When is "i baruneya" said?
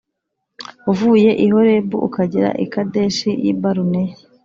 3.51-4.15